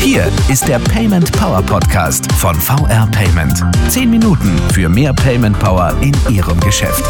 Hier 0.00 0.26
ist 0.48 0.66
der 0.66 0.78
Payment 0.78 1.30
Power 1.32 1.60
Podcast 1.60 2.32
von 2.32 2.54
VR 2.54 3.06
Payment. 3.12 3.62
Zehn 3.90 4.08
Minuten 4.08 4.56
für 4.72 4.88
mehr 4.88 5.12
Payment 5.12 5.58
Power 5.58 5.94
in 6.00 6.14
Ihrem 6.34 6.58
Geschäft. 6.60 7.04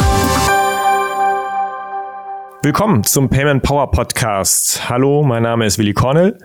Willkommen 2.63 3.05
zum 3.05 3.29
Payment 3.31 3.63
Power 3.63 3.89
Podcast. 3.93 4.89
Hallo, 4.89 5.23
mein 5.23 5.45
Name 5.45 5.67
ist 5.67 5.79
Willi 5.79 5.95
Cornell. 5.95 6.37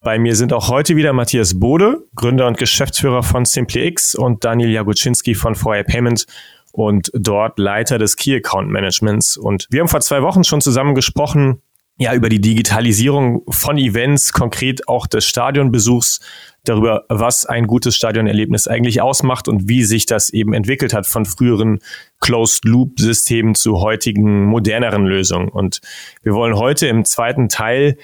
Bei 0.00 0.18
mir 0.18 0.34
sind 0.34 0.52
auch 0.52 0.70
heute 0.70 0.96
wieder 0.96 1.12
Matthias 1.12 1.60
Bode, 1.60 2.04
Gründer 2.16 2.48
und 2.48 2.58
Geschäftsführer 2.58 3.22
von 3.22 3.44
SimplyX 3.44 4.16
und 4.16 4.44
Daniel 4.44 4.70
Jaguczynski 4.70 5.36
von 5.36 5.54
VR 5.54 5.84
Payment 5.84 6.26
und 6.72 7.12
dort 7.14 7.60
Leiter 7.60 7.98
des 7.98 8.16
Key 8.16 8.34
Account 8.34 8.70
Managements. 8.70 9.36
Und 9.36 9.68
wir 9.70 9.78
haben 9.78 9.88
vor 9.88 10.00
zwei 10.00 10.22
Wochen 10.22 10.42
schon 10.42 10.60
zusammen 10.60 10.96
gesprochen, 10.96 11.62
ja, 11.98 12.14
über 12.14 12.28
die 12.28 12.40
Digitalisierung 12.40 13.42
von 13.50 13.78
Events, 13.78 14.32
konkret 14.32 14.88
auch 14.88 15.06
des 15.06 15.24
Stadionbesuchs, 15.24 16.20
darüber, 16.64 17.04
was 17.08 17.44
ein 17.44 17.66
gutes 17.66 17.96
Stadionerlebnis 17.96 18.68
eigentlich 18.68 19.00
ausmacht 19.00 19.48
und 19.48 19.68
wie 19.68 19.82
sich 19.82 20.06
das 20.06 20.30
eben 20.30 20.52
entwickelt 20.52 20.94
hat 20.94 21.06
von 21.06 21.24
früheren 21.24 21.80
Closed-Loop-Systemen 22.20 23.54
zu 23.54 23.80
heutigen 23.80 24.44
moderneren 24.44 25.04
Lösungen. 25.04 25.48
Und 25.48 25.80
wir 26.22 26.34
wollen 26.34 26.56
heute 26.56 26.86
im 26.86 27.04
zweiten 27.04 27.48
Teil 27.48 27.96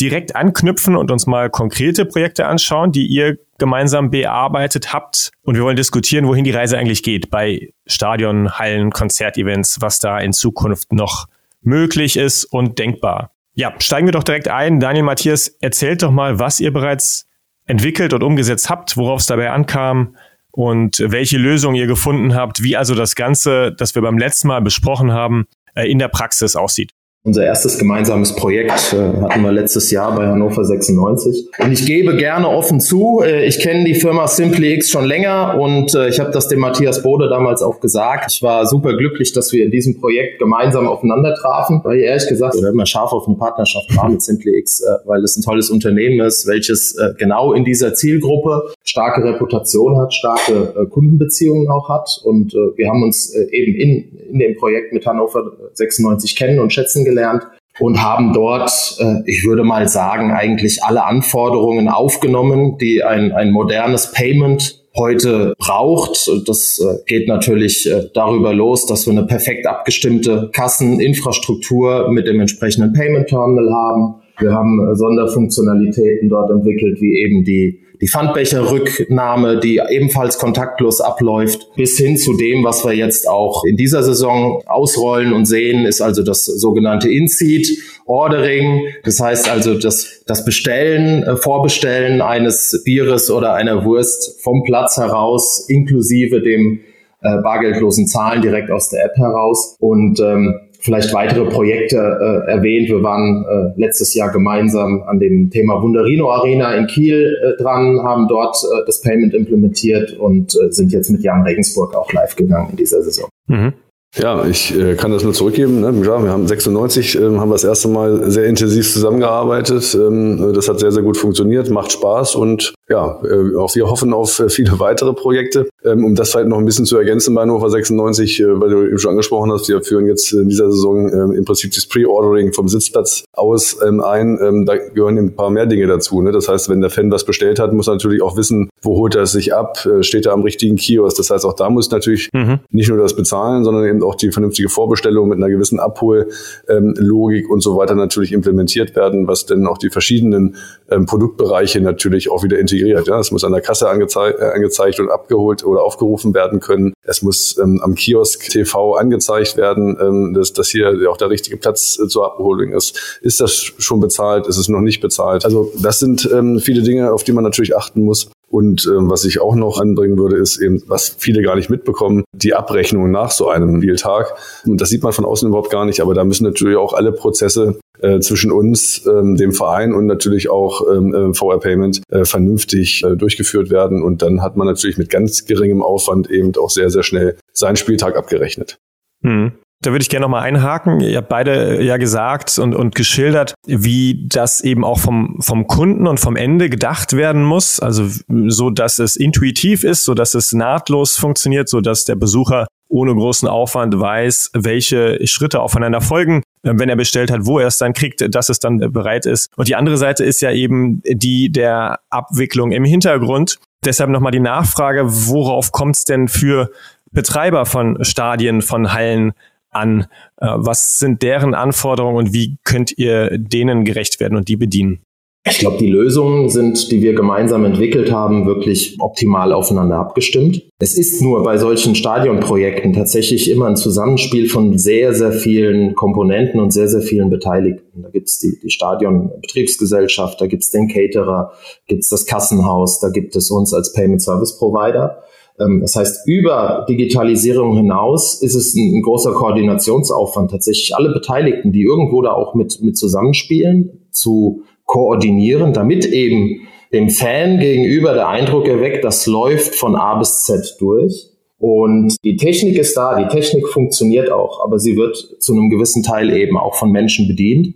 direkt 0.00 0.36
anknüpfen 0.36 0.96
und 0.96 1.10
uns 1.10 1.26
mal 1.26 1.50
konkrete 1.50 2.04
Projekte 2.04 2.46
anschauen, 2.46 2.92
die 2.92 3.06
ihr 3.06 3.38
gemeinsam 3.58 4.10
bearbeitet 4.10 4.92
habt. 4.92 5.30
Und 5.42 5.54
wir 5.54 5.62
wollen 5.62 5.76
diskutieren, 5.76 6.26
wohin 6.26 6.44
die 6.44 6.50
Reise 6.50 6.76
eigentlich 6.78 7.02
geht 7.02 7.30
bei 7.30 7.70
Stadion, 7.86 8.58
Hallen, 8.58 8.90
Konzertevents, 8.90 9.80
was 9.80 9.98
da 9.98 10.18
in 10.18 10.32
Zukunft 10.32 10.92
noch 10.92 11.26
möglich 11.62 12.16
ist 12.16 12.44
und 12.44 12.78
denkbar. 12.78 13.35
Ja, 13.58 13.74
steigen 13.78 14.06
wir 14.06 14.12
doch 14.12 14.22
direkt 14.22 14.48
ein. 14.48 14.80
Daniel 14.80 15.04
Matthias, 15.04 15.48
erzählt 15.60 16.02
doch 16.02 16.10
mal, 16.10 16.38
was 16.38 16.60
ihr 16.60 16.72
bereits 16.74 17.26
entwickelt 17.64 18.12
und 18.12 18.22
umgesetzt 18.22 18.68
habt, 18.68 18.98
worauf 18.98 19.20
es 19.20 19.26
dabei 19.26 19.50
ankam 19.50 20.14
und 20.50 21.02
welche 21.04 21.38
Lösung 21.38 21.74
ihr 21.74 21.86
gefunden 21.86 22.34
habt, 22.34 22.62
wie 22.62 22.76
also 22.76 22.94
das 22.94 23.14
Ganze, 23.14 23.72
das 23.72 23.94
wir 23.94 24.02
beim 24.02 24.18
letzten 24.18 24.48
Mal 24.48 24.60
besprochen 24.60 25.10
haben, 25.10 25.46
äh, 25.74 25.90
in 25.90 25.98
der 25.98 26.08
Praxis 26.08 26.54
aussieht. 26.54 26.92
Unser 27.26 27.44
erstes 27.44 27.76
gemeinsames 27.76 28.36
Projekt 28.36 28.92
äh, 28.92 29.20
hatten 29.20 29.42
wir 29.42 29.50
letztes 29.50 29.90
Jahr 29.90 30.14
bei 30.14 30.28
Hannover 30.28 30.64
96. 30.64 31.48
Und 31.58 31.72
ich 31.72 31.84
gebe 31.84 32.16
gerne 32.16 32.48
offen 32.48 32.78
zu, 32.78 33.20
äh, 33.20 33.44
ich 33.46 33.58
kenne 33.58 33.82
die 33.84 33.96
Firma 33.96 34.28
SimplyX 34.28 34.88
schon 34.88 35.04
länger 35.04 35.58
und 35.58 35.92
äh, 35.96 36.08
ich 36.08 36.20
habe 36.20 36.30
das 36.30 36.46
dem 36.46 36.60
Matthias 36.60 37.02
Bode 37.02 37.28
damals 37.28 37.62
auch 37.62 37.80
gesagt. 37.80 38.30
Ich 38.30 38.42
war 38.42 38.64
super 38.68 38.96
glücklich, 38.96 39.32
dass 39.32 39.52
wir 39.52 39.64
in 39.64 39.72
diesem 39.72 40.00
Projekt 40.00 40.38
gemeinsam 40.38 40.86
aufeinander 40.86 41.34
trafen, 41.34 41.80
weil 41.82 41.98
ich 41.98 42.04
ehrlich 42.04 42.28
gesagt 42.28 42.54
oder 42.54 42.68
immer 42.68 42.86
scharf 42.86 43.10
auf 43.10 43.26
eine 43.26 43.36
Partnerschaft 43.36 43.96
war 43.96 44.08
mit 44.08 44.22
SimplyX, 44.22 44.82
äh, 44.82 44.98
weil 45.04 45.24
es 45.24 45.36
ein 45.36 45.42
tolles 45.42 45.68
Unternehmen 45.68 46.24
ist, 46.24 46.46
welches 46.46 46.96
äh, 46.96 47.14
genau 47.18 47.54
in 47.54 47.64
dieser 47.64 47.94
Zielgruppe 47.94 48.72
starke 48.86 49.22
Reputation 49.22 49.98
hat, 49.98 50.14
starke 50.14 50.74
äh, 50.76 50.86
Kundenbeziehungen 50.86 51.68
auch 51.68 51.88
hat. 51.88 52.08
Und 52.24 52.54
wir 52.54 52.88
haben 52.88 53.02
uns 53.02 53.34
eben 53.34 53.74
in, 53.74 54.18
in 54.30 54.38
dem 54.38 54.56
Projekt 54.56 54.92
mit 54.92 55.06
Hannover 55.06 55.52
96 55.74 56.36
kennen 56.36 56.58
und 56.60 56.72
schätzen 56.72 57.04
gelernt 57.04 57.46
und 57.78 58.02
haben 58.02 58.32
dort, 58.32 58.96
äh, 59.00 59.22
ich 59.26 59.44
würde 59.44 59.64
mal 59.64 59.88
sagen, 59.88 60.30
eigentlich 60.30 60.82
alle 60.82 61.04
Anforderungen 61.04 61.88
aufgenommen, 61.88 62.78
die 62.78 63.02
ein, 63.02 63.32
ein 63.32 63.50
modernes 63.50 64.12
Payment 64.12 64.82
heute 64.96 65.54
braucht. 65.58 66.30
Das 66.46 66.80
äh, 66.80 67.04
geht 67.06 67.28
natürlich 67.28 67.90
äh, 67.90 68.08
darüber 68.14 68.54
los, 68.54 68.86
dass 68.86 69.06
wir 69.06 69.12
eine 69.12 69.26
perfekt 69.26 69.66
abgestimmte 69.66 70.50
Kasseninfrastruktur 70.52 72.10
mit 72.10 72.26
dem 72.26 72.40
entsprechenden 72.40 72.92
Payment 72.92 73.28
Terminal 73.28 73.70
haben. 73.72 74.14
Wir 74.38 74.52
haben 74.52 74.94
Sonderfunktionalitäten 74.94 76.28
dort 76.28 76.50
entwickelt, 76.50 77.00
wie 77.00 77.18
eben 77.20 77.42
die 77.44 77.80
die 78.00 78.08
Pfandbecherrücknahme, 78.08 79.60
die 79.60 79.80
ebenfalls 79.88 80.38
kontaktlos 80.38 81.00
abläuft, 81.00 81.74
bis 81.76 81.96
hin 81.96 82.16
zu 82.16 82.36
dem, 82.36 82.64
was 82.64 82.84
wir 82.84 82.92
jetzt 82.92 83.28
auch 83.28 83.64
in 83.64 83.76
dieser 83.76 84.02
Saison 84.02 84.62
ausrollen 84.66 85.32
und 85.32 85.46
sehen, 85.46 85.86
ist 85.86 86.00
also 86.00 86.22
das 86.22 86.44
sogenannte 86.44 87.10
In-Seat 87.10 87.68
Ordering. 88.06 88.86
Das 89.04 89.20
heißt 89.20 89.50
also 89.50 89.78
das, 89.78 90.22
das 90.26 90.44
Bestellen, 90.44 91.24
äh, 91.24 91.36
Vorbestellen 91.36 92.22
eines 92.22 92.82
Bieres 92.84 93.30
oder 93.30 93.54
einer 93.54 93.84
Wurst 93.84 94.40
vom 94.42 94.62
Platz 94.62 94.96
heraus, 94.96 95.66
inklusive 95.68 96.40
dem 96.40 96.80
äh, 97.22 97.42
bargeldlosen 97.42 98.06
Zahlen 98.06 98.42
direkt 98.42 98.70
aus 98.70 98.90
der 98.90 99.06
App 99.06 99.16
heraus. 99.16 99.76
Und 99.80 100.20
ähm, 100.20 100.54
vielleicht 100.86 101.12
weitere 101.12 101.44
Projekte 101.44 101.96
äh, 101.96 102.50
erwähnt. 102.50 102.88
Wir 102.88 103.02
waren 103.02 103.44
äh, 103.44 103.78
letztes 103.78 104.14
Jahr 104.14 104.30
gemeinsam 104.30 105.02
an 105.06 105.18
dem 105.18 105.50
Thema 105.50 105.82
Wunderino 105.82 106.30
Arena 106.30 106.74
in 106.74 106.86
Kiel 106.86 107.36
äh, 107.42 107.62
dran, 107.62 108.00
haben 108.02 108.28
dort 108.28 108.56
äh, 108.56 108.86
das 108.86 109.02
Payment 109.02 109.34
implementiert 109.34 110.16
und 110.18 110.54
äh, 110.54 110.72
sind 110.72 110.92
jetzt 110.92 111.10
mit 111.10 111.22
Jan 111.22 111.42
Regensburg 111.42 111.94
auch 111.94 112.10
live 112.12 112.36
gegangen 112.36 112.68
in 112.70 112.76
dieser 112.76 113.02
Saison. 113.02 113.28
Mhm. 113.48 113.74
Ja, 114.14 114.46
ich 114.46 114.74
äh, 114.78 114.94
kann 114.94 115.10
das 115.10 115.24
nur 115.24 115.34
zurückgeben. 115.34 115.80
Ne? 115.80 115.92
Ja, 116.06 116.22
wir 116.22 116.30
haben 116.30 116.46
96, 116.46 117.16
ähm, 117.16 117.40
haben 117.40 117.50
wir 117.50 117.54
das 117.54 117.64
erste 117.64 117.88
Mal 117.88 118.30
sehr 118.30 118.46
intensiv 118.46 118.90
zusammengearbeitet. 118.90 119.94
Ähm, 119.94 120.52
das 120.54 120.68
hat 120.68 120.78
sehr, 120.78 120.92
sehr 120.92 121.02
gut 121.02 121.18
funktioniert, 121.18 121.68
macht 121.68 121.92
Spaß 121.92 122.36
und 122.36 122.74
ja, 122.88 123.20
äh, 123.24 123.56
auch 123.56 123.74
wir 123.74 123.88
hoffen 123.88 124.12
auf 124.12 124.38
äh, 124.38 124.48
viele 124.48 124.78
weitere 124.78 125.12
Projekte. 125.12 125.68
Ähm, 125.86 126.04
um 126.04 126.14
das 126.14 126.30
vielleicht 126.30 126.48
noch 126.48 126.58
ein 126.58 126.64
bisschen 126.64 126.84
zu 126.84 126.96
ergänzen 126.96 127.34
bei 127.34 127.42
Hannover 127.42 127.70
96, 127.70 128.40
äh, 128.40 128.60
weil 128.60 128.70
du 128.70 128.86
eben 128.86 128.98
schon 128.98 129.10
angesprochen 129.10 129.52
hast, 129.52 129.68
wir 129.68 129.82
führen 129.82 130.06
jetzt 130.06 130.32
in 130.32 130.48
dieser 130.48 130.70
Saison 130.70 131.12
ähm, 131.12 131.32
im 131.32 131.44
Prinzip 131.44 131.72
das 131.74 131.86
Pre-Ordering 131.86 132.52
vom 132.52 132.66
Sitzplatz 132.66 133.24
aus 133.32 133.76
ähm, 133.86 134.00
ein. 134.00 134.38
Ähm, 134.42 134.66
da 134.66 134.76
gehören 134.76 135.18
ein 135.18 135.36
paar 135.36 135.50
mehr 135.50 135.66
Dinge 135.66 135.86
dazu. 135.86 136.20
Ne? 136.22 136.32
Das 136.32 136.48
heißt, 136.48 136.68
wenn 136.68 136.80
der 136.80 136.90
Fan 136.90 137.10
was 137.10 137.24
bestellt 137.24 137.60
hat, 137.60 137.72
muss 137.72 137.88
er 137.88 137.94
natürlich 137.94 138.22
auch 138.22 138.36
wissen, 138.36 138.68
wo 138.82 138.96
holt 138.96 139.14
er 139.14 139.22
es 139.22 139.32
sich 139.32 139.54
ab, 139.54 139.84
äh, 139.86 140.02
steht 140.02 140.26
er 140.26 140.32
am 140.32 140.42
richtigen 140.42 140.76
Kiosk. 140.76 141.16
Das 141.16 141.30
heißt, 141.30 141.44
auch 141.44 141.54
da 141.54 141.70
muss 141.70 141.90
natürlich 141.90 142.30
mhm. 142.32 142.60
nicht 142.70 142.88
nur 142.88 142.98
das 142.98 143.14
Bezahlen, 143.14 143.64
sondern 143.64 143.84
eben 143.84 144.02
auch 144.02 144.16
die 144.16 144.32
vernünftige 144.32 144.68
Vorbestellung 144.68 145.28
mit 145.28 145.38
einer 145.38 145.50
gewissen 145.50 145.78
Abhollogik 145.78 146.30
ähm, 146.68 147.50
und 147.50 147.62
so 147.62 147.76
weiter 147.76 147.94
natürlich 147.94 148.32
implementiert 148.32 148.96
werden, 148.96 149.28
was 149.28 149.46
dann 149.46 149.66
auch 149.66 149.78
die 149.78 149.90
verschiedenen 149.90 150.56
ähm, 150.90 151.06
Produktbereiche 151.06 151.80
natürlich 151.80 152.30
auch 152.30 152.42
wieder 152.42 152.58
integriert. 152.58 152.75
Ja, 152.84 153.18
es 153.18 153.30
muss 153.30 153.44
an 153.44 153.52
der 153.52 153.60
Kasse 153.60 153.88
angezeigt, 153.88 154.40
äh, 154.40 154.44
angezeigt 154.44 155.00
und 155.00 155.10
abgeholt 155.10 155.64
oder 155.64 155.82
aufgerufen 155.82 156.34
werden 156.34 156.60
können. 156.60 156.92
Es 157.02 157.22
muss 157.22 157.58
ähm, 157.58 157.80
am 157.82 157.94
Kiosk 157.94 158.48
TV 158.48 158.94
angezeigt 158.94 159.56
werden, 159.56 159.96
ähm, 160.00 160.34
dass, 160.34 160.52
dass 160.52 160.68
hier 160.68 161.10
auch 161.10 161.16
der 161.16 161.30
richtige 161.30 161.56
Platz 161.56 161.98
äh, 162.02 162.08
zur 162.08 162.26
Abholung 162.26 162.72
ist. 162.72 163.18
Ist 163.22 163.40
das 163.40 163.54
schon 163.54 164.00
bezahlt? 164.00 164.46
Ist 164.46 164.58
es 164.58 164.68
noch 164.68 164.80
nicht 164.80 165.00
bezahlt? 165.00 165.44
Also 165.44 165.72
das 165.80 165.98
sind 165.98 166.28
ähm, 166.32 166.60
viele 166.60 166.82
Dinge, 166.82 167.12
auf 167.12 167.24
die 167.24 167.32
man 167.32 167.44
natürlich 167.44 167.76
achten 167.76 168.04
muss. 168.04 168.28
Und 168.48 168.86
ähm, 168.86 169.10
was 169.10 169.24
ich 169.24 169.40
auch 169.40 169.56
noch 169.56 169.80
anbringen 169.80 170.18
würde, 170.18 170.36
ist 170.36 170.58
eben, 170.58 170.82
was 170.86 171.16
viele 171.18 171.42
gar 171.42 171.56
nicht 171.56 171.68
mitbekommen, 171.68 172.24
die 172.32 172.54
Abrechnung 172.54 173.10
nach 173.10 173.32
so 173.32 173.48
einem 173.48 173.82
Spieltag. 173.82 174.34
Und 174.64 174.80
das 174.80 174.88
sieht 174.88 175.02
man 175.02 175.12
von 175.12 175.24
außen 175.24 175.48
überhaupt 175.48 175.70
gar 175.70 175.84
nicht, 175.84 176.00
aber 176.00 176.14
da 176.14 176.24
müssen 176.24 176.44
natürlich 176.44 176.76
auch 176.76 176.92
alle 176.92 177.10
Prozesse 177.10 177.78
äh, 178.00 178.20
zwischen 178.20 178.50
uns, 178.50 179.04
ähm, 179.06 179.36
dem 179.36 179.52
Verein 179.52 179.92
und 179.92 180.06
natürlich 180.06 180.48
auch 180.48 180.82
ähm, 180.92 181.14
äh, 181.14 181.34
VR 181.34 181.58
Payment 181.60 182.02
äh, 182.10 182.24
vernünftig 182.24 183.02
äh, 183.04 183.16
durchgeführt 183.16 183.70
werden. 183.70 184.02
Und 184.02 184.22
dann 184.22 184.42
hat 184.42 184.56
man 184.56 184.66
natürlich 184.66 184.98
mit 184.98 185.10
ganz 185.10 185.44
geringem 185.44 185.82
Aufwand 185.82 186.30
eben 186.30 186.52
auch 186.56 186.70
sehr, 186.70 186.90
sehr 186.90 187.02
schnell 187.02 187.36
seinen 187.52 187.76
Spieltag 187.76 188.16
abgerechnet. 188.16 188.78
Hm. 189.22 189.52
Da 189.82 189.90
würde 189.92 190.02
ich 190.02 190.08
gerne 190.08 190.24
nochmal 190.24 190.42
einhaken. 190.42 191.00
Ihr 191.00 191.18
habt 191.18 191.28
beide 191.28 191.82
ja 191.82 191.98
gesagt 191.98 192.58
und, 192.58 192.74
und 192.74 192.94
geschildert, 192.94 193.54
wie 193.66 194.26
das 194.26 194.62
eben 194.62 194.84
auch 194.84 194.98
vom, 194.98 195.36
vom 195.40 195.66
Kunden 195.66 196.06
und 196.06 196.18
vom 196.18 196.34
Ende 196.34 196.70
gedacht 196.70 197.12
werden 197.12 197.44
muss. 197.44 197.78
Also 197.78 198.08
so, 198.48 198.70
dass 198.70 198.98
es 198.98 199.16
intuitiv 199.16 199.84
ist, 199.84 200.04
so 200.04 200.14
dass 200.14 200.34
es 200.34 200.52
nahtlos 200.52 201.18
funktioniert, 201.18 201.68
so 201.68 201.82
dass 201.82 202.04
der 202.04 202.14
Besucher 202.16 202.66
ohne 202.88 203.14
großen 203.14 203.48
Aufwand 203.48 203.98
weiß, 203.98 204.52
welche 204.54 205.18
Schritte 205.26 205.60
aufeinander 205.60 206.00
folgen, 206.00 206.42
wenn 206.74 206.88
er 206.88 206.96
bestellt 206.96 207.30
hat, 207.30 207.46
wo 207.46 207.58
er 207.58 207.68
es 207.68 207.78
dann 207.78 207.92
kriegt, 207.92 208.34
dass 208.34 208.48
es 208.48 208.58
dann 208.58 208.78
bereit 208.78 209.26
ist. 209.26 209.50
Und 209.56 209.68
die 209.68 209.76
andere 209.76 209.96
Seite 209.96 210.24
ist 210.24 210.40
ja 210.40 210.50
eben 210.50 211.02
die 211.06 211.50
der 211.50 212.00
Abwicklung 212.10 212.72
im 212.72 212.84
Hintergrund. 212.84 213.58
Deshalb 213.84 214.10
nochmal 214.10 214.32
die 214.32 214.40
Nachfrage, 214.40 215.04
worauf 215.06 215.72
kommt 215.72 215.96
es 215.96 216.04
denn 216.04 216.28
für 216.28 216.70
Betreiber 217.12 217.66
von 217.66 218.02
Stadien, 218.04 218.62
von 218.62 218.92
Hallen 218.92 219.32
an? 219.70 220.06
Äh, 220.38 220.46
was 220.56 220.98
sind 220.98 221.22
deren 221.22 221.54
Anforderungen 221.54 222.16
und 222.16 222.32
wie 222.32 222.58
könnt 222.64 222.96
ihr 222.98 223.38
denen 223.38 223.84
gerecht 223.84 224.18
werden 224.20 224.36
und 224.36 224.48
die 224.48 224.56
bedienen? 224.56 225.05
Ich 225.48 225.58
glaube, 225.58 225.78
die 225.78 225.86
Lösungen 225.86 226.48
sind, 226.48 226.90
die 226.90 227.02
wir 227.02 227.14
gemeinsam 227.14 227.64
entwickelt 227.64 228.10
haben, 228.10 228.46
wirklich 228.46 228.96
optimal 228.98 229.52
aufeinander 229.52 229.96
abgestimmt. 229.96 230.62
Es 230.80 230.98
ist 230.98 231.22
nur 231.22 231.44
bei 231.44 231.56
solchen 231.56 231.94
Stadionprojekten 231.94 232.92
tatsächlich 232.92 233.48
immer 233.48 233.66
ein 233.66 233.76
Zusammenspiel 233.76 234.48
von 234.48 234.76
sehr, 234.76 235.14
sehr 235.14 235.30
vielen 235.30 235.94
Komponenten 235.94 236.58
und 236.58 236.72
sehr, 236.72 236.88
sehr 236.88 237.00
vielen 237.00 237.30
Beteiligten. 237.30 238.02
Da 238.02 238.08
gibt 238.10 238.26
es 238.26 238.40
die, 238.40 238.58
die 238.60 238.70
Stadionbetriebsgesellschaft, 238.70 240.40
da 240.40 240.48
gibt 240.48 240.64
es 240.64 240.70
den 240.70 240.88
Caterer, 240.88 241.52
gibt 241.86 242.02
es 242.02 242.08
das 242.08 242.26
Kassenhaus, 242.26 242.98
da 242.98 243.10
gibt 243.10 243.36
es 243.36 243.48
uns 243.48 243.72
als 243.72 243.92
Payment 243.92 244.22
Service 244.22 244.58
Provider. 244.58 245.22
Ähm, 245.60 245.80
das 245.80 245.94
heißt, 245.94 246.26
über 246.26 246.84
Digitalisierung 246.88 247.76
hinaus 247.76 248.42
ist 248.42 248.56
es 248.56 248.74
ein, 248.74 249.00
großer 249.00 249.32
Koordinationsaufwand, 249.32 250.50
tatsächlich 250.50 250.96
alle 250.96 251.12
Beteiligten, 251.12 251.70
die 251.70 251.84
irgendwo 251.84 252.20
da 252.22 252.32
auch 252.32 252.56
mit, 252.56 252.80
mit 252.82 252.96
zusammenspielen, 252.96 254.08
zu 254.10 254.62
koordinieren, 254.86 255.72
damit 255.72 256.06
eben 256.06 256.66
dem 256.92 257.10
Fan 257.10 257.58
gegenüber 257.58 258.14
der 258.14 258.28
Eindruck 258.28 258.68
erweckt, 258.68 259.04
das 259.04 259.26
läuft 259.26 259.74
von 259.74 259.96
A 259.96 260.18
bis 260.18 260.44
Z 260.44 260.76
durch. 260.78 261.30
Und 261.58 262.16
die 262.22 262.36
Technik 262.36 262.76
ist 262.78 262.96
da, 262.96 263.20
die 263.20 263.28
Technik 263.34 263.68
funktioniert 263.68 264.30
auch, 264.30 264.62
aber 264.62 264.78
sie 264.78 264.96
wird 264.96 265.16
zu 265.40 265.52
einem 265.52 265.70
gewissen 265.70 266.02
Teil 266.02 266.30
eben 266.36 266.58
auch 266.58 266.74
von 266.74 266.90
Menschen 266.90 267.28
bedient. 267.28 267.74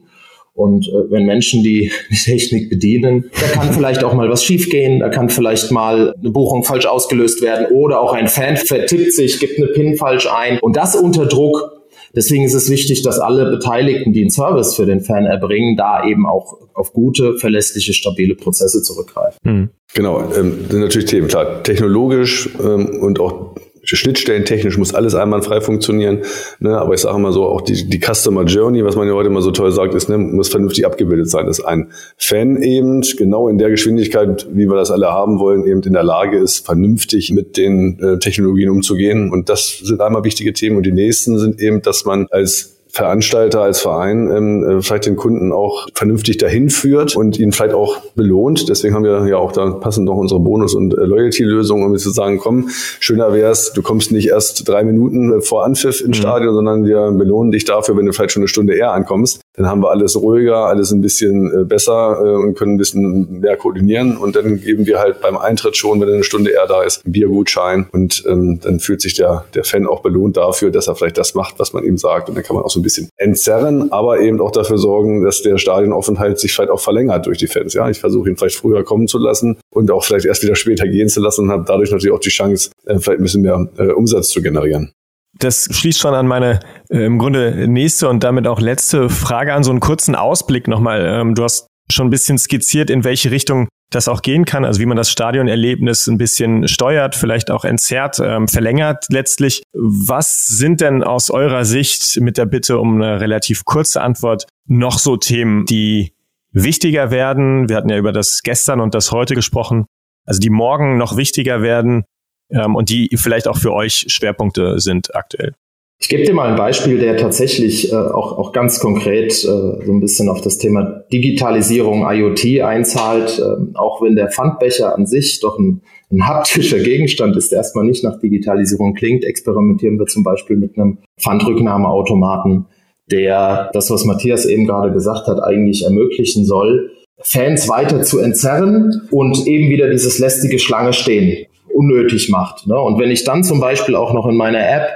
Und 0.53 0.89
äh, 0.89 1.11
wenn 1.11 1.25
Menschen 1.25 1.62
die, 1.62 1.91
die 2.11 2.17
Technik 2.17 2.69
bedienen, 2.69 3.31
da 3.41 3.47
kann 3.47 3.73
vielleicht 3.73 4.05
auch 4.05 4.13
mal 4.13 4.29
was 4.29 4.45
schiefgehen, 4.45 5.01
da 5.01 5.09
kann 5.09 5.31
vielleicht 5.31 5.71
mal 5.71 6.15
eine 6.19 6.31
Buchung 6.31 6.65
falsch 6.65 6.87
ausgelöst 6.87 7.41
werden 7.41 7.67
oder 7.75 8.01
auch 8.01 8.13
ein 8.13 8.29
Fan 8.29 8.56
vertippt 8.56 9.13
sich, 9.13 9.41
gibt 9.41 9.59
eine 9.59 9.69
PIN 9.69 9.97
falsch 9.97 10.29
ein 10.31 10.59
und 10.61 10.77
das 10.77 10.95
unter 10.95 11.27
Druck. 11.27 11.80
Deswegen 12.15 12.45
ist 12.45 12.55
es 12.55 12.71
wichtig, 12.71 13.03
dass 13.03 13.19
alle 13.19 13.51
Beteiligten, 13.51 14.12
die 14.12 14.21
einen 14.21 14.31
Service 14.31 14.75
für 14.75 14.87
den 14.87 15.01
Fan 15.01 15.27
erbringen, 15.27 15.77
da 15.77 16.05
eben 16.05 16.27
auch 16.27 16.59
auf 16.75 16.93
gute, 16.93 17.39
verlässliche, 17.39 17.93
stabile 17.93 18.35
Prozesse 18.35 18.83
zurückgreifen. 18.83 19.39
Mhm. 19.43 19.69
Genau, 19.95 20.21
ähm, 20.35 20.67
sind 20.69 20.81
natürlich 20.81 21.11
Themen, 21.11 21.29
klar, 21.29 21.62
technologisch 21.62 22.49
ähm, 22.61 23.01
und 23.01 23.21
auch 23.21 23.55
schnittstellentechnisch 23.82 24.79
muss 24.79 24.94
alles 24.94 25.15
einwandfrei 25.15 25.61
funktionieren. 25.61 26.21
Ne? 26.59 26.79
Aber 26.79 26.94
ich 26.94 27.00
sage 27.00 27.17
immer 27.17 27.32
so, 27.32 27.44
auch 27.47 27.61
die, 27.61 27.88
die 27.88 28.00
Customer 28.00 28.44
Journey, 28.44 28.85
was 28.85 28.97
man 28.97 29.06
ja 29.09 29.15
heute 29.15 29.29
immer 29.29 29.43
so 29.43 29.50
toll 29.50 29.73
sagt, 29.73 29.94
ist, 29.94 30.09
ne, 30.09 30.19
muss 30.19 30.49
vernünftig 30.49 30.87
abgebildet 30.87 31.31
sein. 31.31 31.47
Dass 31.47 31.61
ein 31.61 31.91
Fan 32.17 32.62
eben 32.62 33.03
genau 33.17 33.49
in 33.49 33.59
der 33.59 33.71
Geschwindigkeit, 33.71 34.47
wie 34.53 34.67
wir 34.67 34.77
das 34.77 34.91
alle 34.91 35.09
haben 35.09 35.38
wollen, 35.38 35.67
eben 35.67 35.82
in 35.82 35.93
der 35.93 36.05
Lage 36.05 36.38
ist, 36.38 36.65
vernünftig 36.65 37.31
mit 37.32 37.56
den 37.56 37.99
äh, 38.00 38.19
Technologien 38.19 38.71
umzugehen. 38.71 39.31
Und 39.31 39.49
das 39.49 39.79
sind 39.79 40.00
einmal 40.00 40.25
wichtige 40.25 40.53
Themen. 40.53 40.77
Und 40.77 40.87
die 40.87 40.93
nächsten 40.93 41.38
sind 41.38 41.61
eben, 41.61 41.82
dass 41.82 42.05
man 42.05 42.27
als 42.31 42.80
Veranstalter 42.93 43.61
als 43.63 43.81
Verein 43.81 44.31
ähm, 44.31 44.65
äh, 44.79 44.83
vielleicht 44.83 45.07
den 45.07 45.17
Kunden 45.17 45.53
auch 45.53 45.87
vernünftig 45.95 46.39
dahin 46.39 46.71
führt 46.71 47.17
und 47.17 47.39
ihn 47.39 47.53
vielleicht 47.53 47.75
auch 47.75 47.99
belohnt. 48.15 48.69
Deswegen 48.69 48.95
haben 48.95 49.05
wir 49.05 49.27
ja 49.29 49.37
auch 49.37 49.53
da 49.53 49.71
passend 49.71 50.07
noch 50.07 50.17
unsere 50.17 50.41
Bonus- 50.41 50.75
und 50.75 50.95
äh, 50.95 51.05
Loyalty-Lösung, 51.05 51.83
um 51.85 51.97
zu 51.97 52.11
sagen, 52.11 52.39
komm, 52.39 52.69
schöner 52.99 53.33
wär's, 53.33 53.73
du 53.73 53.83
kommst 53.83 54.13
nicht 54.13 54.29
erst 54.29 54.69
drei 54.69 54.85
Minuten 54.85 55.39
äh, 55.39 55.41
vor 55.41 55.65
Anpfiff 55.65 56.01
ins 56.01 56.19
mhm. 56.19 56.23
Stadion, 56.23 56.55
sondern 56.55 56.85
wir 56.85 57.11
belohnen 57.13 57.53
dich 57.53 57.65
dafür, 57.65 57.97
wenn 57.97 58.07
du 58.07 58.13
vielleicht 58.13 58.33
schon 58.33 58.43
eine 58.43 58.49
Stunde 58.49 58.75
eher 58.75 58.93
ankommst. 58.93 59.41
Dann 59.61 59.69
haben 59.69 59.83
wir 59.83 59.91
alles 59.91 60.17
ruhiger, 60.17 60.65
alles 60.65 60.91
ein 60.91 61.03
bisschen 61.03 61.53
äh, 61.53 61.65
besser 61.65 62.19
äh, 62.25 62.31
und 62.31 62.55
können 62.55 62.75
ein 62.75 62.79
bisschen 62.79 63.41
mehr 63.41 63.59
koordinieren. 63.59 64.17
Und 64.17 64.35
dann 64.35 64.59
geben 64.59 64.87
wir 64.87 65.01
halt 65.01 65.21
beim 65.21 65.37
Eintritt 65.37 65.77
schon, 65.77 66.01
wenn 66.01 66.09
eine 66.09 66.25
Stunde 66.25 66.51
eher 66.51 66.67
da 66.67 66.83
ist, 66.83 67.05
einen 67.05 67.12
Biergutschein. 67.12 67.87
Und 67.93 68.25
ähm, 68.27 68.59
dann 68.62 68.81
fühlt 68.81 69.03
sich 69.03 69.12
der, 69.12 69.45
der 69.53 69.65
Fan 69.65 69.87
auch 69.87 70.01
belohnt 70.01 70.39
dafür, 70.39 70.71
dass 70.71 70.89
er 70.89 70.95
vielleicht 70.95 71.19
das 71.19 71.35
macht, 71.35 71.59
was 71.59 71.75
man 71.75 71.85
ihm 71.85 71.99
sagt. 71.99 72.31
Und 72.31 72.37
dann 72.37 72.45
kann 72.45 72.57
man 72.57 72.65
auch 72.65 72.71
so 72.71 72.81
ein 72.81 72.83
bisschen 72.83 73.11
entzerren, 73.19 73.93
aber 73.93 74.21
eben 74.21 74.41
auch 74.41 74.51
dafür 74.51 74.79
sorgen, 74.79 75.25
dass 75.25 75.43
der 75.43 75.59
Stadionaufenthalt 75.59 76.39
sich 76.39 76.55
vielleicht 76.55 76.71
auch 76.71 76.81
verlängert 76.81 77.27
durch 77.27 77.37
die 77.37 77.47
Fans. 77.47 77.75
Ja, 77.75 77.91
ich 77.91 78.01
versuche 78.01 78.31
ihn 78.31 78.39
vielleicht 78.39 78.56
früher 78.56 78.83
kommen 78.83 79.09
zu 79.09 79.19
lassen 79.19 79.59
und 79.69 79.91
auch 79.91 80.05
vielleicht 80.05 80.25
erst 80.25 80.43
wieder 80.43 80.55
später 80.55 80.89
gehen 80.89 81.11
zu 81.11 81.21
lassen 81.21 81.43
und 81.43 81.51
habe 81.51 81.65
dadurch 81.67 81.91
natürlich 81.91 82.15
auch 82.15 82.21
die 82.21 82.31
Chance, 82.31 82.71
äh, 82.87 82.99
vielleicht 82.99 83.21
ein 83.21 83.25
bisschen 83.25 83.43
mehr 83.43 83.69
äh, 83.77 83.93
Umsatz 83.93 84.31
zu 84.31 84.41
generieren. 84.41 84.95
Das 85.41 85.69
schließt 85.71 85.99
schon 85.99 86.15
an 86.15 86.27
meine 86.27 86.61
äh, 86.91 87.05
im 87.05 87.19
Grunde 87.19 87.67
nächste 87.67 88.09
und 88.09 88.23
damit 88.23 88.47
auch 88.47 88.61
letzte 88.61 89.09
Frage 89.09 89.55
an, 89.55 89.65
so 89.65 89.71
einen 89.71 89.81
kurzen 89.81 90.15
Ausblick 90.15 90.69
nochmal. 90.69 91.05
Ähm, 91.07 91.35
du 91.35 91.43
hast 91.43 91.67
schon 91.91 92.07
ein 92.07 92.11
bisschen 92.11 92.39
skizziert, 92.39 92.91
in 92.91 93.05
welche 93.05 93.31
Richtung 93.31 93.69
das 93.91 94.07
auch 94.07 94.23
gehen 94.23 94.45
kann, 94.45 94.65
also 94.65 94.81
wie 94.81 94.87
man 94.87 94.97
das 94.97 95.11
Stadionerlebnis 95.11 96.07
ein 96.07 96.19
bisschen 96.19 96.69
steuert, 96.69 97.17
vielleicht 97.17 97.51
auch 97.51 97.65
entzerrt, 97.65 98.21
ähm, 98.21 98.47
verlängert 98.47 99.07
letztlich. 99.09 99.65
Was 99.73 100.47
sind 100.47 100.81
denn 100.81 101.03
aus 101.03 101.31
eurer 101.31 101.65
Sicht 101.65 102.21
mit 102.21 102.39
der 102.39 102.47
Bitte 102.47 102.79
um 102.79 103.03
eine 103.03 103.21
relativ 103.21 103.65
kurze 103.65 104.01
Antwort 104.03 104.47
noch 104.69 104.99
so 104.99 105.17
Themen, 105.17 105.65
die 105.65 106.13
wichtiger 106.53 107.11
werden? 107.11 107.69
Wir 107.69 107.77
hatten 107.77 107.89
ja 107.89 107.97
über 107.97 108.13
das 108.13 108.43
gestern 108.45 108.81
und 108.81 108.95
das 108.95 109.11
heute 109.11 109.35
gesprochen, 109.35 109.87
also 110.25 110.39
die 110.39 110.51
morgen 110.51 110.97
noch 110.97 111.17
wichtiger 111.17 111.63
werden 111.63 112.05
ähm, 112.50 112.76
und 112.76 112.91
die 112.91 113.11
vielleicht 113.17 113.49
auch 113.49 113.56
für 113.56 113.73
euch 113.73 114.06
Schwerpunkte 114.08 114.79
sind 114.79 115.14
aktuell. 115.14 115.55
Ich 116.02 116.08
gebe 116.08 116.25
dir 116.25 116.32
mal 116.32 116.49
ein 116.49 116.56
Beispiel, 116.56 116.99
der 116.99 117.19
tatsächlich 117.19 117.93
äh, 117.93 117.94
auch, 117.94 118.38
auch 118.38 118.52
ganz 118.52 118.81
konkret 118.81 119.32
äh, 119.32 119.47
so 119.47 119.93
ein 119.93 120.00
bisschen 120.00 120.31
auf 120.31 120.41
das 120.41 120.56
Thema 120.56 121.05
Digitalisierung, 121.12 122.06
IoT 122.11 122.62
einzahlt. 122.62 123.38
Äh, 123.38 123.76
auch 123.76 124.00
wenn 124.00 124.17
der 124.17 124.31
Pfandbecher 124.31 124.97
an 124.97 125.05
sich 125.05 125.41
doch 125.41 125.58
ein, 125.58 125.82
ein 126.11 126.26
haptischer 126.26 126.79
Gegenstand 126.79 127.37
ist, 127.37 127.52
der 127.52 127.58
erstmal 127.58 127.85
nicht 127.85 128.02
nach 128.02 128.19
Digitalisierung 128.19 128.94
klingt, 128.94 129.25
experimentieren 129.25 129.99
wir 129.99 130.06
zum 130.06 130.25
Beispiel 130.25 130.56
mit 130.56 130.79
einem 130.79 130.99
Pfandrücknahmeautomaten, 131.20 132.64
der 133.11 133.69
das, 133.75 133.91
was 133.91 134.06
Matthias 134.06 134.46
eben 134.46 134.67
gerade 134.67 134.93
gesagt 134.93 135.26
hat, 135.26 135.43
eigentlich 135.43 135.85
ermöglichen 135.85 136.46
soll, 136.46 136.93
Fans 137.23 137.69
weiter 137.69 138.00
zu 138.03 138.20
entzerren 138.20 139.03
und 139.11 139.46
eben 139.46 139.69
wieder 139.69 139.91
dieses 139.91 140.19
lästige 140.19 140.58
Schlange 140.58 140.94
stehen 140.94 141.46
unnötig 141.75 142.31
macht. 142.31 142.67
Ne? 142.67 142.78
Und 142.78 142.99
wenn 142.99 143.11
ich 143.11 143.25
dann 143.25 143.44
zum 143.44 143.61
Beispiel 143.61 143.96
auch 143.96 144.12
noch 144.12 144.26
in 144.26 144.37
meiner 144.37 144.61
App 144.61 144.88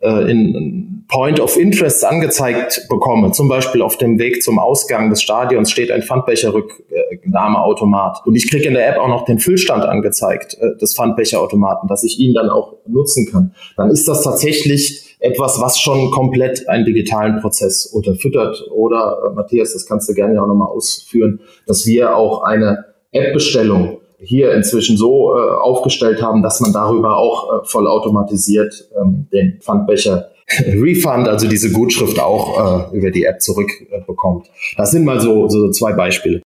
äh, 0.00 0.28
in 0.30 1.04
Point 1.08 1.40
of 1.40 1.56
Interest 1.56 2.04
angezeigt 2.04 2.86
bekomme, 2.88 3.32
zum 3.32 3.48
Beispiel 3.48 3.82
auf 3.82 3.98
dem 3.98 4.16
Weg 4.18 4.42
zum 4.42 4.58
Ausgang 4.58 5.10
des 5.10 5.22
Stadions 5.22 5.70
steht 5.70 5.90
ein 5.90 6.02
Pfandbecherrücknahmeautomat 6.02 8.26
und 8.26 8.34
ich 8.34 8.50
kriege 8.50 8.66
in 8.66 8.74
der 8.74 8.88
App 8.88 8.98
auch 8.98 9.08
noch 9.08 9.24
den 9.24 9.38
Füllstand 9.38 9.84
angezeigt 9.84 10.58
äh, 10.60 10.76
des 10.80 10.94
Pfandbecherautomaten, 10.94 11.88
dass 11.88 12.02
ich 12.04 12.18
ihn 12.18 12.34
dann 12.34 12.50
auch 12.50 12.74
nutzen 12.86 13.26
kann, 13.30 13.54
dann 13.76 13.90
ist 13.90 14.08
das 14.08 14.22
tatsächlich 14.22 15.16
etwas, 15.20 15.60
was 15.60 15.78
schon 15.80 16.10
komplett 16.10 16.68
einen 16.68 16.84
digitalen 16.84 17.40
Prozess 17.40 17.86
unterfüttert. 17.86 18.62
Oder 18.70 19.18
äh, 19.26 19.30
Matthias, 19.34 19.72
das 19.72 19.86
kannst 19.86 20.08
du 20.08 20.14
gerne 20.14 20.40
auch 20.42 20.46
nochmal 20.46 20.68
ausführen, 20.68 21.40
dass 21.66 21.86
wir 21.86 22.16
auch 22.16 22.42
eine 22.42 22.84
App-Bestellung 23.12 24.00
hier 24.24 24.52
inzwischen 24.54 24.96
so 24.96 25.34
äh, 25.36 25.40
aufgestellt 25.40 26.22
haben, 26.22 26.42
dass 26.42 26.60
man 26.60 26.72
darüber 26.72 27.16
auch 27.16 27.52
äh, 27.52 27.64
vollautomatisiert 27.64 28.88
ähm, 29.00 29.26
den 29.32 29.58
Pfandbecher 29.60 30.30
Refund, 30.66 31.28
also 31.28 31.48
diese 31.48 31.72
Gutschrift 31.72 32.20
auch 32.20 32.90
äh, 32.92 32.96
über 32.96 33.10
die 33.10 33.24
App 33.24 33.40
zurückbekommt. 33.40 34.50
das 34.76 34.90
sind 34.90 35.04
mal 35.04 35.20
so, 35.20 35.48
so 35.48 35.70
zwei 35.70 35.92
Beispiele. 35.92 36.42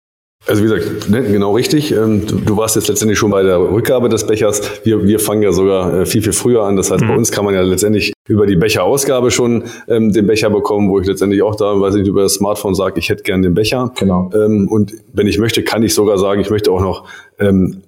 Also 0.47 0.63
wie 0.63 0.69
gesagt, 0.69 1.09
ne, 1.09 1.23
genau 1.23 1.55
richtig. 1.55 1.93
Ähm, 1.93 2.27
du, 2.27 2.57
warst 2.57 2.77
jetzt 2.77 2.89
letztendlich 2.89 3.19
schon 3.19 3.31
bei 3.31 3.43
der 3.43 3.59
Rückgabe 3.59 4.11
des 4.11 4.27
Bechers. 4.27 4.61
Wir, 4.85 5.07
wir 5.07 5.19
fangen 5.19 5.43
ja 5.43 5.53
sogar 5.53 6.01
äh, 6.01 6.07
viel, 6.07 6.23
viel 6.23 6.35
früher 6.35 6.65
an. 6.65 6.77
Das 6.77 6.91
heißt, 6.91 7.03
mhm. 7.03 7.09
bei 7.09 7.17
uns 7.17 7.33
kann 7.33 7.47
man 7.47 7.55
ja 7.55 7.63
letztendlich 7.63 8.13
über 8.29 8.47
die 8.47 8.57
Becherausgabe 8.57 9.31
schon 9.31 9.65
ähm, 9.89 10.13
den 10.13 10.27
Becher 10.27 10.51
bekommen, 10.51 10.91
wo 10.91 11.01
ich 11.01 11.07
letztendlich 11.07 11.43
auch 11.43 11.55
da, 11.55 11.81
weiß 11.81 11.95
ich, 11.95 12.07
über 12.07 12.23
das 12.23 12.35
Smartphone 12.35 12.75
sage, 12.75 12.99
ich 12.99 13.09
hätte 13.09 13.23
gern 13.23 13.41
den 13.41 13.55
Becher. 13.55 13.93
Genau. 13.99 14.31
Ähm, 14.35 14.69
und 14.71 14.93
wenn 15.15 15.27
ich 15.27 15.39
möchte, 15.39 15.63
kann 15.63 15.83
ich 15.83 15.95
sogar 15.95 16.19
sagen, 16.19 16.43
ich 16.43 16.51
möchte 16.51 16.71
auch 16.71 16.81
noch 16.81 17.05
ähm, 17.39 17.83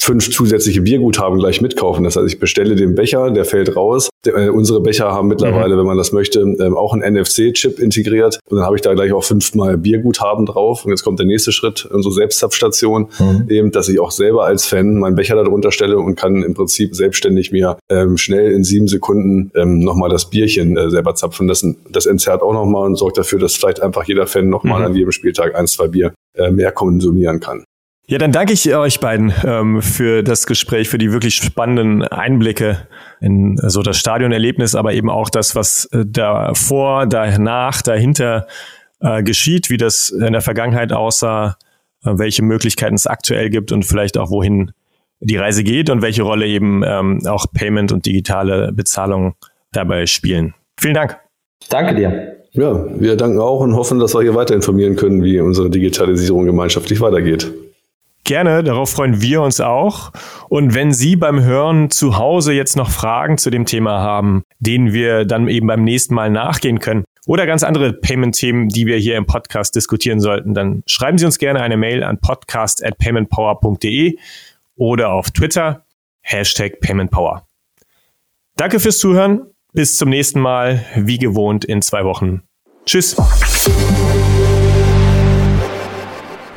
fünf 0.00 0.30
zusätzliche 0.30 0.82
Bierguthaben 0.82 1.38
gleich 1.38 1.60
mitkaufen. 1.60 2.04
Das 2.04 2.16
heißt, 2.16 2.26
ich 2.26 2.38
bestelle 2.38 2.74
den 2.74 2.94
Becher, 2.94 3.30
der 3.30 3.44
fällt 3.44 3.76
raus. 3.76 4.08
Der, 4.24 4.34
äh, 4.36 4.48
unsere 4.48 4.80
Becher 4.80 5.12
haben 5.12 5.28
mittlerweile, 5.28 5.74
mhm. 5.74 5.80
wenn 5.80 5.86
man 5.86 5.96
das 5.96 6.12
möchte, 6.12 6.40
ähm, 6.40 6.76
auch 6.76 6.92
einen 6.92 7.14
NFC-Chip 7.14 7.78
integriert. 7.78 8.40
Und 8.50 8.56
dann 8.56 8.66
habe 8.66 8.76
ich 8.76 8.82
da 8.82 8.94
gleich 8.94 9.12
auch 9.12 9.24
fünfmal 9.24 9.78
Bierguthaben 9.78 10.46
drauf. 10.46 10.84
Und 10.84 10.90
jetzt 10.90 11.04
kommt 11.04 11.18
der 11.18 11.26
nächste 11.26 11.52
Schritt, 11.52 11.86
unsere 11.86 12.12
Selbstzapfstation, 12.14 13.08
mhm. 13.18 13.46
eben, 13.48 13.70
dass 13.70 13.88
ich 13.88 14.00
auch 14.00 14.10
selber 14.10 14.44
als 14.44 14.66
Fan 14.66 14.98
meinen 14.98 15.14
Becher 15.14 15.36
darunter 15.36 15.70
stelle 15.70 15.98
und 15.98 16.16
kann 16.16 16.42
im 16.42 16.54
Prinzip 16.54 16.94
selbstständig 16.94 17.52
mir 17.52 17.78
ähm, 17.90 18.16
schnell 18.16 18.52
in 18.52 18.64
sieben 18.64 18.88
Sekunden 18.88 19.52
ähm, 19.54 19.78
nochmal 19.80 20.10
das 20.10 20.28
Bierchen 20.30 20.76
äh, 20.76 20.90
selber 20.90 21.14
zapfen. 21.14 21.46
Das, 21.46 21.64
das 21.90 22.06
entzerrt 22.06 22.42
auch 22.42 22.52
nochmal 22.52 22.86
und 22.86 22.96
sorgt 22.96 23.18
dafür, 23.18 23.38
dass 23.38 23.54
vielleicht 23.54 23.80
einfach 23.80 24.04
jeder 24.04 24.26
Fan 24.26 24.48
nochmal 24.48 24.80
mhm. 24.80 24.86
an 24.86 24.94
jedem 24.94 25.12
Spieltag 25.12 25.54
ein, 25.54 25.66
zwei 25.66 25.88
Bier 25.88 26.12
äh, 26.34 26.50
mehr 26.50 26.72
konsumieren 26.72 27.40
kann. 27.40 27.64
Ja, 28.10 28.16
dann 28.16 28.32
danke 28.32 28.54
ich 28.54 28.74
euch 28.74 29.00
beiden 29.00 29.34
ähm, 29.44 29.82
für 29.82 30.22
das 30.22 30.46
Gespräch, 30.46 30.88
für 30.88 30.96
die 30.96 31.12
wirklich 31.12 31.36
spannenden 31.36 32.02
Einblicke 32.02 32.88
in 33.20 33.58
so 33.62 33.82
das 33.82 33.98
Stadionerlebnis, 33.98 34.74
aber 34.74 34.94
eben 34.94 35.10
auch 35.10 35.28
das, 35.28 35.54
was 35.54 35.84
äh, 35.92 36.06
davor, 36.06 37.04
danach, 37.04 37.82
dahinter 37.82 38.46
äh, 39.00 39.22
geschieht, 39.22 39.68
wie 39.68 39.76
das 39.76 40.08
in 40.08 40.32
der 40.32 40.40
Vergangenheit 40.40 40.90
aussah, 40.90 41.58
äh, 42.02 42.12
welche 42.14 42.42
Möglichkeiten 42.42 42.94
es 42.94 43.06
aktuell 43.06 43.50
gibt 43.50 43.72
und 43.72 43.84
vielleicht 43.84 44.16
auch 44.16 44.30
wohin 44.30 44.72
die 45.20 45.36
Reise 45.36 45.62
geht 45.62 45.90
und 45.90 46.00
welche 46.00 46.22
Rolle 46.22 46.46
eben 46.46 46.82
ähm, 46.86 47.20
auch 47.26 47.44
Payment 47.52 47.92
und 47.92 48.06
digitale 48.06 48.72
Bezahlung 48.72 49.34
dabei 49.72 50.06
spielen. 50.06 50.54
Vielen 50.80 50.94
Dank. 50.94 51.18
Danke 51.68 51.94
dir. 51.94 52.36
Ja, 52.52 52.86
wir 52.98 53.16
danken 53.16 53.38
auch 53.38 53.60
und 53.60 53.76
hoffen, 53.76 53.98
dass 53.98 54.14
wir 54.14 54.22
hier 54.22 54.34
weiter 54.34 54.54
informieren 54.54 54.96
können, 54.96 55.22
wie 55.22 55.38
unsere 55.40 55.68
Digitalisierung 55.68 56.46
gemeinschaftlich 56.46 57.02
weitergeht. 57.02 57.52
Gerne, 58.28 58.62
darauf 58.62 58.90
freuen 58.90 59.22
wir 59.22 59.40
uns 59.40 59.58
auch. 59.58 60.12
Und 60.50 60.74
wenn 60.74 60.92
Sie 60.92 61.16
beim 61.16 61.42
Hören 61.42 61.90
zu 61.90 62.18
Hause 62.18 62.52
jetzt 62.52 62.76
noch 62.76 62.90
Fragen 62.90 63.38
zu 63.38 63.48
dem 63.48 63.64
Thema 63.64 64.00
haben, 64.00 64.44
denen 64.58 64.92
wir 64.92 65.24
dann 65.24 65.48
eben 65.48 65.66
beim 65.66 65.82
nächsten 65.82 66.14
Mal 66.14 66.28
nachgehen 66.28 66.78
können, 66.78 67.04
oder 67.26 67.46
ganz 67.46 67.62
andere 67.62 67.94
Payment-Themen, 67.94 68.68
die 68.68 68.84
wir 68.84 68.98
hier 68.98 69.16
im 69.16 69.24
Podcast 69.24 69.74
diskutieren 69.76 70.20
sollten, 70.20 70.52
dann 70.52 70.82
schreiben 70.84 71.16
Sie 71.16 71.24
uns 71.24 71.38
gerne 71.38 71.62
eine 71.62 71.78
Mail 71.78 72.04
an 72.04 72.18
podcast 72.18 72.84
at 72.84 72.98
paymentpower.de 72.98 74.18
oder 74.76 75.10
auf 75.10 75.30
Twitter 75.30 75.86
Hashtag 76.20 76.80
Payment 76.80 77.10
Power. 77.10 77.46
Danke 78.56 78.78
fürs 78.78 78.98
Zuhören. 78.98 79.46
Bis 79.72 79.96
zum 79.96 80.10
nächsten 80.10 80.40
Mal, 80.40 80.84
wie 80.96 81.16
gewohnt 81.16 81.64
in 81.64 81.80
zwei 81.80 82.04
Wochen. 82.04 82.42
Tschüss. 82.84 83.16